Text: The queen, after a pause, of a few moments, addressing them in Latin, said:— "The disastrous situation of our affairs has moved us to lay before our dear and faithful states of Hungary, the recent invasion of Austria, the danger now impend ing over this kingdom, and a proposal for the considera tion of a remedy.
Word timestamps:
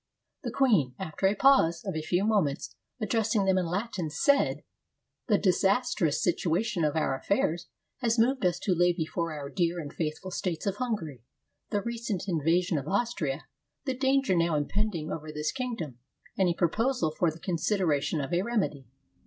The 0.41 0.49
queen, 0.49 0.95
after 0.97 1.27
a 1.27 1.35
pause, 1.35 1.83
of 1.85 1.95
a 1.95 2.01
few 2.01 2.25
moments, 2.25 2.73
addressing 2.99 3.45
them 3.45 3.59
in 3.59 3.67
Latin, 3.67 4.09
said:— 4.09 4.63
"The 5.27 5.37
disastrous 5.37 6.23
situation 6.23 6.83
of 6.83 6.95
our 6.95 7.15
affairs 7.15 7.67
has 7.97 8.17
moved 8.17 8.43
us 8.43 8.57
to 8.61 8.73
lay 8.73 8.93
before 8.93 9.31
our 9.31 9.47
dear 9.47 9.79
and 9.79 9.93
faithful 9.93 10.31
states 10.31 10.65
of 10.65 10.77
Hungary, 10.77 11.21
the 11.69 11.83
recent 11.83 12.27
invasion 12.27 12.79
of 12.79 12.87
Austria, 12.87 13.45
the 13.85 13.93
danger 13.95 14.35
now 14.35 14.55
impend 14.55 14.95
ing 14.95 15.11
over 15.11 15.31
this 15.31 15.51
kingdom, 15.51 15.99
and 16.35 16.49
a 16.49 16.55
proposal 16.55 17.11
for 17.11 17.29
the 17.29 17.37
considera 17.39 18.01
tion 18.01 18.21
of 18.21 18.33
a 18.33 18.41
remedy. 18.41 18.87